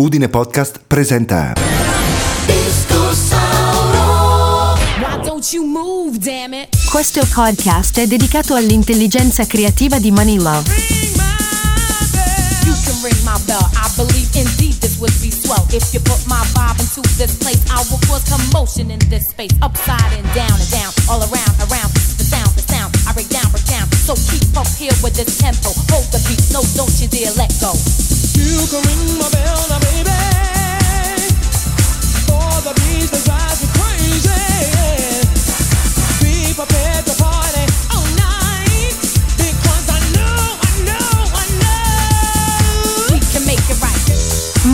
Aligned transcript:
Udine 0.00 0.30
Podcast 0.30 0.80
presenta 0.86 1.52
Questo 6.90 7.26
podcast 7.30 7.98
è 7.98 8.06
dedicato 8.06 8.54
all'intelligenza 8.54 9.44
creativa 9.44 9.98
di 9.98 10.10
Money 10.10 10.38
Love. 10.38 10.70
You 12.64 12.74
can 12.82 12.96
ring 13.02 13.20
my 13.24 13.36
bell. 13.44 13.60
I 13.74 13.90
believe 13.94 14.30
indeed 14.32 14.78
this 14.78 14.96
would 14.96 15.12
be 15.20 15.30
swell. 15.30 15.66
If 15.68 15.92
you 15.92 16.00
put 16.00 16.24
my 16.24 16.40
vibe 16.54 16.80
into 16.80 17.02
this 17.18 17.36
place, 17.36 17.60
I 17.68 17.84
will 17.90 18.00
cause 18.08 18.24
commotion 18.24 18.90
in 18.90 19.00
this 19.10 19.28
space. 19.28 19.52
Upside 19.60 20.16
and 20.16 20.24
down 20.32 20.56
and 20.56 20.70
down, 20.70 20.94
all 21.10 21.20
around, 21.20 21.60
around. 21.68 21.92
The 22.16 22.24
sound, 22.24 22.48
the 22.56 22.64
sound. 22.72 22.96
I 23.06 23.12
break 23.12 23.28
down, 23.28 23.50
break 23.52 23.66
down. 23.66 23.86
So 23.92 24.14
keep 24.32 24.48
up 24.56 24.66
here 24.78 24.96
with 25.02 25.12
this 25.12 25.36
tempo. 25.36 25.68
Hold 25.92 26.08
the 26.08 26.24
beat, 26.24 26.40
no, 26.56 26.64
don't 26.72 26.88
you 26.96 27.06
dare 27.06 27.36
let 27.36 27.52
go. 27.60 27.76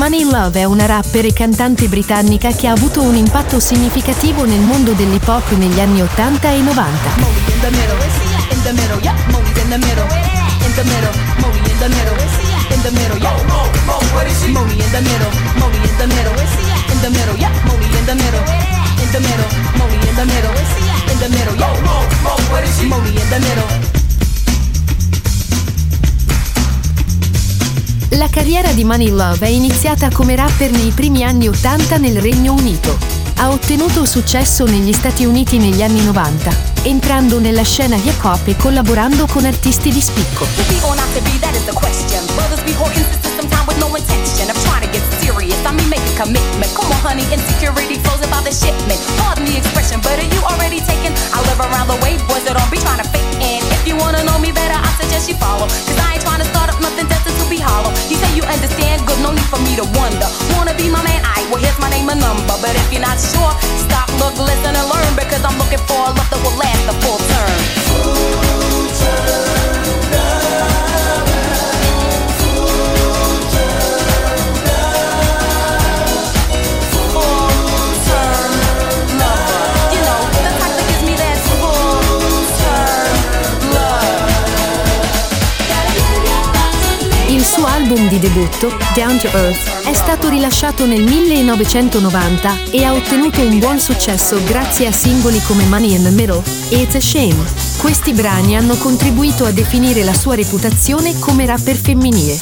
Money 0.06 0.30
Love 0.30 0.60
è 0.60 0.64
una 0.64 0.86
rapper 0.86 1.24
e 1.24 1.32
cantante 1.32 1.88
britannica 1.88 2.52
che 2.52 2.68
ha 2.68 2.72
avuto 2.72 3.02
un 3.02 3.16
impatto 3.16 3.58
significativo 3.58 4.44
nel 4.44 4.60
mondo 4.60 4.92
dell'hip 4.92 5.26
hop 5.26 5.50
negli 5.56 5.80
anni 5.80 6.00
80 6.00 6.50
e 6.50 6.60
90. 6.60 7.16
Money 7.16 7.40
in 7.50 7.60
the 7.60 7.70
middle, 7.70 7.98
in 8.52 8.62
the 8.62 8.72
middle, 8.72 9.00
yeah. 9.02 9.16
Money's 9.32 9.56
in 12.76 12.82
the 12.82 12.90
middle, 12.90 13.16
in 14.76 14.90
the 14.92 15.00
middle. 15.00 15.32
Money 15.56 15.80
in 15.80 15.96
the 15.96 15.96
middle, 15.96 15.96
in 15.96 15.96
the 15.96 15.96
middle, 15.96 15.96
yeah. 15.96 15.96
Money 15.96 15.96
in 15.96 15.96
the 15.96 16.06
middle, 16.06 16.34
in 16.36 16.36
the 16.36 16.40
middle, 16.40 16.60
in 16.92 17.00
the 17.00 17.08
middle, 17.10 17.36
yeah. 17.38 17.52
Money 17.64 17.86
in 17.86 18.02
the 18.04 18.14
middle, 18.14 18.44
in 19.00 19.10
the 19.12 19.20
middle, 19.20 19.50
money 19.76 19.96
in 19.96 20.14
the 20.14 20.24
middle, 20.24 20.54
in 21.10 21.18
the 21.18 21.28
middle, 21.28 21.56
yeah. 21.56 21.66
Money 22.86 23.10
in 23.10 23.28
the 23.28 23.38
middle. 23.38 23.94
La 28.10 28.28
carriera 28.28 28.72
di 28.72 28.84
Money 28.84 29.10
Love 29.10 29.46
è 29.46 29.50
iniziata 29.50 30.10
come 30.10 30.36
rapper 30.36 30.70
nei 30.70 30.90
primi 30.90 31.24
anni 31.24 31.48
80 31.48 31.96
nel 31.98 32.20
Regno 32.20 32.52
Unito. 32.52 32.96
Ha 33.38 33.50
ottenuto 33.50 34.06
successo 34.06 34.64
negli 34.64 34.92
Stati 34.92 35.24
Uniti 35.24 35.58
negli 35.58 35.82
anni 35.82 36.02
90, 36.02 36.50
entrando 36.82 37.38
nella 37.38 37.62
scena 37.62 37.96
hip 37.96 38.24
hop 38.24 38.46
e 38.46 38.56
collaborando 38.56 39.26
con 39.26 39.44
artisti 39.44 39.90
di 39.90 40.00
spicco. 40.00 40.46
Insecurity 47.76 48.00
flows 48.02 48.24
about 48.24 48.44
the 48.44 48.52
shipment. 48.52 48.98
Pardon 49.20 49.44
the 49.44 49.56
expression, 49.56 50.00
but 50.00 50.16
are 50.16 50.30
you 50.32 50.40
already 50.48 50.80
taken? 50.80 51.12
I 51.32 51.44
live 51.48 51.60
around 51.60 51.88
the 51.88 51.98
way, 52.00 52.16
boys, 52.28 52.44
so 52.48 52.54
don't 52.56 52.70
be 52.72 52.80
trying 52.80 53.02
to 53.02 53.08
fake. 53.12 53.24
And 53.40 53.60
if 53.72 53.86
you 53.86 53.96
wanna 53.96 54.24
know 54.24 54.38
me 54.38 54.52
better, 54.52 54.76
I 54.76 54.90
suggest 54.96 55.28
you 55.28 55.36
follow. 55.36 55.68
Cause 55.68 55.98
I 56.00 56.16
ain't 56.16 56.24
trying 56.24 56.40
to 56.40 56.48
start 56.48 56.72
up 56.72 56.80
nothing 56.80 57.06
destined 57.08 57.36
to 57.36 57.46
be 57.48 57.60
hollow. 57.60 57.92
You 58.08 58.16
say 58.16 58.30
you 58.34 58.42
understand, 58.48 59.04
good, 59.06 59.20
no 59.20 59.32
need 59.32 59.48
for 59.52 59.60
me 59.60 59.76
to 59.76 59.84
wonder. 59.96 60.28
Wanna 60.56 60.74
be 60.74 60.88
my 60.88 61.02
man? 61.04 61.20
I 61.24 61.44
well, 61.50 61.60
here's 61.62 61.78
my 61.78 61.90
name 61.90 62.08
and 62.08 62.20
number. 62.20 62.56
But 62.58 62.74
if 62.74 62.86
you're 62.92 63.04
not 63.04 63.20
sure, 63.20 63.52
stop, 63.86 64.08
look, 64.18 64.34
listen, 64.40 64.72
and 64.72 64.86
learn. 64.88 65.12
Because 65.14 65.44
I'm 65.44 65.56
looking 65.60 65.82
for 65.86 65.95
album 87.96 88.08
di 88.08 88.18
debutto, 88.18 88.76
Down 88.94 89.18
to 89.18 89.28
Earth, 89.28 89.86
è 89.86 89.94
stato 89.94 90.28
rilasciato 90.28 90.84
nel 90.86 91.02
1990 91.02 92.70
e 92.70 92.84
ha 92.84 92.92
ottenuto 92.92 93.40
un 93.40 93.58
buon 93.58 93.80
successo 93.80 94.38
grazie 94.44 94.86
a 94.86 94.92
singoli 94.92 95.40
come 95.42 95.64
Money 95.64 95.94
in 95.94 96.02
the 96.02 96.10
Middle 96.10 96.42
e 96.68 96.82
It's 96.82 96.94
a 96.94 97.00
Shame. 97.00 97.36
Questi 97.78 98.12
brani 98.12 98.56
hanno 98.56 98.76
contribuito 98.76 99.44
a 99.44 99.50
definire 99.50 100.04
la 100.04 100.14
sua 100.14 100.34
reputazione 100.34 101.18
come 101.18 101.46
rapper 101.46 101.76
femminile. 101.76 102.38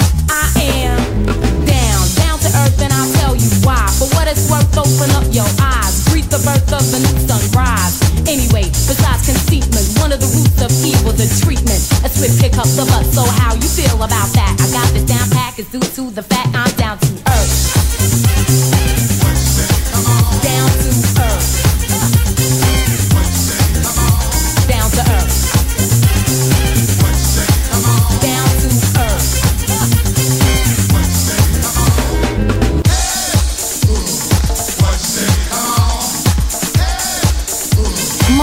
So 13.12 13.22
how 13.22 13.54
you 13.54 13.69
feel 13.69 13.97
about 13.97 14.32
that? 14.34 14.56
I 14.60 14.70
got 14.72 14.92
this 14.92 15.04
down 15.04 15.28
pack, 15.31 15.59
it's 15.59 15.70
due 15.70 15.81
to 15.81 16.10
the 16.10 16.22
fact 16.22 16.48
I'm 16.54 16.70
down 16.76 16.98
to 16.98 17.12
earth. 17.31 17.84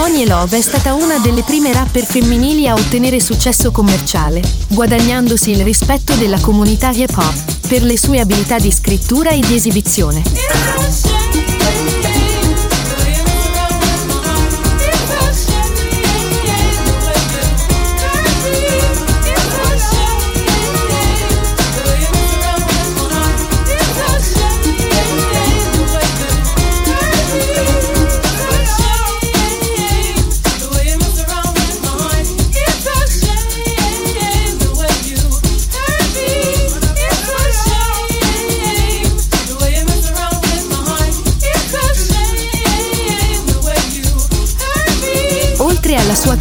Money 0.02 0.26
Love 0.26 0.58
è 0.58 0.60
stata 0.60 0.94
una 0.94 1.18
delle 1.18 1.44
prime 1.44 1.72
rapper 1.72 2.04
femminili 2.04 2.66
a 2.66 2.74
ottenere 2.74 3.20
successo 3.20 3.70
commerciale, 3.70 4.42
guadagnandosi 4.66 5.52
il 5.52 5.62
rispetto 5.62 6.14
della 6.14 6.40
comunità 6.40 6.90
hip 6.90 7.16
hop 7.16 7.68
per 7.68 7.84
le 7.84 7.96
sue 7.96 8.18
abilità 8.18 8.58
di 8.58 8.72
scrittura 8.72 9.30
e 9.30 9.38
di 9.38 9.54
esibizione. 9.54 11.51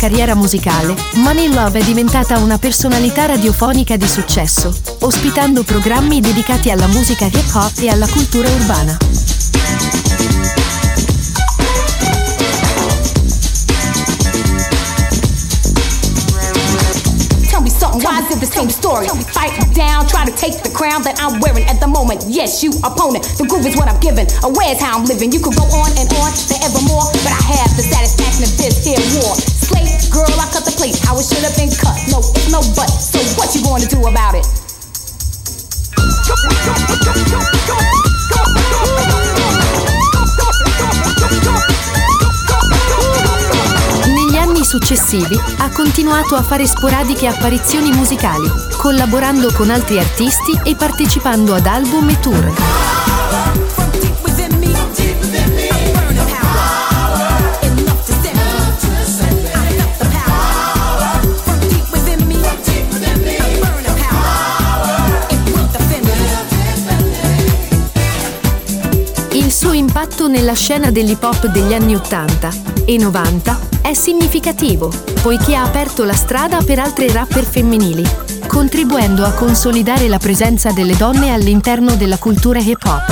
Carriera 0.01 0.33
musicale, 0.33 0.95
Money 1.17 1.53
Love 1.53 1.77
è 1.77 1.83
diventata 1.83 2.39
una 2.39 2.57
personalità 2.57 3.27
radiofonica 3.27 3.97
di 3.97 4.07
successo, 4.07 4.75
ospitando 5.01 5.61
programmi 5.61 6.19
dedicati 6.19 6.71
alla 6.71 6.87
musica 6.87 7.25
hip 7.25 7.53
hop 7.53 7.73
e 7.77 7.87
alla 7.87 8.07
cultura 8.07 8.49
urbana. 8.49 8.97
Why 18.01 18.19
is 18.23 18.31
it 18.31 18.39
the 18.39 18.47
same 18.47 18.69
story? 18.69 19.05
Fight 19.35 19.51
down, 19.75 20.07
try 20.07 20.25
to 20.25 20.31
take 20.31 20.63
the 20.63 20.71
crown 20.71 21.03
that 21.03 21.19
I'm 21.19 21.39
wearing 21.41 21.67
at 21.67 21.79
the 21.79 21.87
moment. 21.87 22.23
Yes, 22.25 22.63
you 22.63 22.71
opponent. 22.83 23.27
The 23.37 23.45
groove 23.45 23.67
is 23.67 23.75
what 23.75 23.89
I'm 23.89 23.99
giving. 23.99 24.25
Aware 24.41 24.73
is 24.73 24.81
how 24.81 24.97
I'm 24.97 25.05
living. 25.05 25.31
You 25.31 25.41
could 25.43 25.55
go 25.59 25.67
on 25.69 25.91
and 25.99 26.07
on 26.17 26.31
forevermore, 26.31 27.11
you 33.71 33.77
gonna 33.77 33.85
do 33.85 34.07
about 34.07 34.35
it? 34.35 34.45
Negli 44.07 44.37
anni 44.37 44.65
successivi 44.65 45.39
ha 45.57 45.69
continuato 45.69 46.35
a 46.35 46.41
fare 46.41 46.67
sporadiche 46.67 47.27
apparizioni 47.27 47.91
musicali, 47.91 48.49
collaborando 48.77 49.51
con 49.53 49.69
altri 49.69 49.99
artisti 49.99 50.59
e 50.63 50.75
partecipando 50.75 51.53
ad 51.53 51.65
album 51.65 52.09
e 52.09 52.19
tour. 52.19 53.80
Impatto 69.81 70.27
nella 70.27 70.53
scena 70.53 70.91
dell'hip 70.91 71.23
hop 71.23 71.47
degli 71.47 71.73
anni 71.73 71.95
80 71.95 72.49
e 72.85 72.97
90 72.97 73.59
è 73.81 73.93
significativo, 73.95 74.93
poiché 75.23 75.55
ha 75.55 75.63
aperto 75.63 76.03
la 76.03 76.13
strada 76.13 76.61
per 76.61 76.77
altre 76.77 77.11
rapper 77.11 77.43
femminili, 77.43 78.07
contribuendo 78.45 79.25
a 79.25 79.31
consolidare 79.31 80.07
la 80.07 80.19
presenza 80.19 80.71
delle 80.71 80.95
donne 80.95 81.33
all'interno 81.33 81.95
della 81.95 82.19
cultura 82.19 82.59
hip 82.59 82.83
hop. 82.85 83.09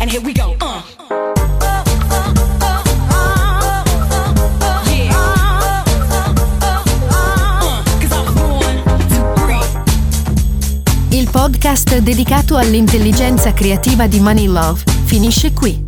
And 0.00 0.10
here 0.10 0.20
we, 0.22 0.32
go. 0.32 0.56
Uh. 0.60 0.82
Uh. 1.08 1.22
Il 11.10 11.28
podcast 11.30 11.98
dedicato 11.98 12.56
all'intelligenza 12.56 13.52
creativa 13.52 14.06
di 14.06 14.20
Money 14.20 14.46
Love 14.46 14.82
finisce 15.04 15.52
qui. 15.52 15.82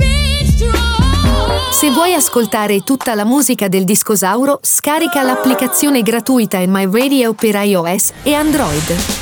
Se 1.72 1.90
vuoi 1.90 2.12
ascoltare 2.12 2.80
tutta 2.80 3.14
la 3.14 3.24
musica 3.24 3.66
del 3.66 3.84
Discosauro, 3.84 4.60
scarica 4.62 5.22
l'applicazione 5.22 6.02
gratuita 6.02 6.58
in 6.58 6.70
My 6.70 6.88
Radio 6.90 7.32
per 7.32 7.54
iOS 7.54 8.12
e 8.22 8.34
Android. 8.34 9.21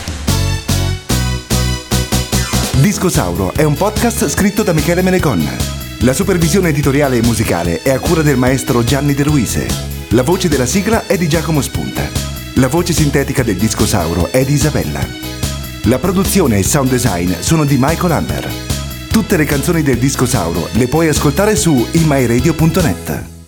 Discosauro 2.80 3.52
è 3.52 3.62
un 3.62 3.74
podcast 3.74 4.26
scritto 4.28 4.62
da 4.62 4.72
Michele 4.72 5.02
Menegonna. 5.02 5.54
La 5.98 6.14
supervisione 6.14 6.70
editoriale 6.70 7.18
e 7.18 7.22
musicale 7.22 7.82
è 7.82 7.90
a 7.90 7.98
cura 7.98 8.22
del 8.22 8.38
maestro 8.38 8.82
Gianni 8.82 9.12
De 9.12 9.22
Luise. 9.22 9.66
La 10.10 10.22
voce 10.22 10.48
della 10.48 10.64
sigla 10.64 11.06
è 11.06 11.18
di 11.18 11.28
Giacomo 11.28 11.60
Spunta. 11.60 12.08
La 12.54 12.68
voce 12.68 12.94
sintetica 12.94 13.42
del 13.42 13.56
Discosauro 13.56 14.30
è 14.30 14.46
di 14.46 14.54
Isabella. 14.54 15.06
La 15.84 15.98
produzione 15.98 16.56
e 16.56 16.60
il 16.60 16.66
sound 16.66 16.88
design 16.88 17.30
sono 17.40 17.66
di 17.66 17.76
Michael 17.78 18.12
Amber. 18.12 18.50
Tutte 19.08 19.36
le 19.36 19.44
canzoni 19.44 19.82
del 19.82 19.98
Discosauro 19.98 20.68
le 20.72 20.88
puoi 20.88 21.08
ascoltare 21.08 21.56
su 21.56 21.86
imyradio.net. 21.92 23.39